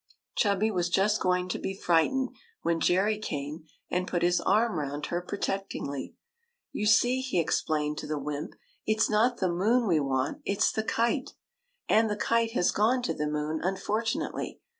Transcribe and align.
Chubby 0.35 0.71
was 0.71 0.89
just 0.89 1.21
going 1.21 1.47
to 1.49 1.59
be 1.59 1.75
frightened, 1.77 2.29
when 2.63 2.79
Jerry 2.79 3.19
came 3.19 3.65
and 3.91 4.07
put 4.07 4.23
his 4.23 4.41
arm 4.41 4.79
round 4.79 5.05
her 5.05 5.21
protect 5.21 5.73
ingly.'' 5.75 6.15
You 6.71 6.87
see," 6.87 7.21
he 7.21 7.39
explained 7.39 7.99
to 7.99 8.07
the 8.07 8.17
wymp," 8.17 8.55
it 8.87 8.99
's 8.99 9.11
not 9.11 9.37
the 9.37 9.47
moon 9.53 9.87
we 9.87 9.99
want, 9.99 10.41
it 10.43 10.63
's 10.63 10.71
the 10.71 10.83
kite. 10.83 11.35
And 11.87 12.09
the 12.09 12.17
kite 12.17 12.53
has 12.53 12.71
gone 12.71 13.03
to 13.03 13.13
the 13.13 13.27
moon, 13.27 13.61
unfortu 13.63 14.15
nately. 14.15 14.59